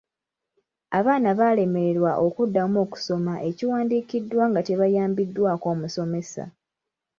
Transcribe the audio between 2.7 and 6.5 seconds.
okusoma ekiwandiikiddwa nga tebayambiddwako musomesa.